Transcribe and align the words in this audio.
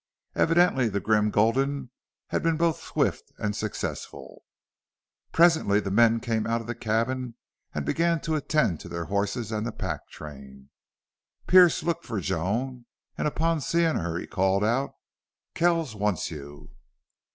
Evidently 0.33 0.89
the 0.89 0.99
grim 0.99 1.29
Gulden 1.29 1.91
had 2.29 2.41
been 2.41 2.57
both 2.57 2.81
swift 2.81 3.31
and 3.37 3.55
successful. 3.55 4.43
Presently 5.31 5.79
the 5.79 5.91
men 5.91 6.19
came 6.19 6.47
out 6.47 6.59
of 6.59 6.65
the 6.65 6.73
cabin 6.73 7.35
and 7.75 7.85
began 7.85 8.19
to 8.21 8.33
attend 8.33 8.79
to 8.79 8.89
their 8.89 9.05
horses 9.05 9.51
and 9.51 9.63
the 9.63 9.71
pack 9.71 10.07
train. 10.09 10.71
Pearce 11.45 11.83
looked 11.83 12.03
for 12.07 12.19
Joan, 12.19 12.87
and 13.15 13.27
upon 13.27 13.61
seeing 13.61 13.95
her 13.97 14.25
called 14.25 14.63
out, 14.63 14.95
"Kells 15.53 15.93
wants 15.93 16.31
you." 16.31 16.71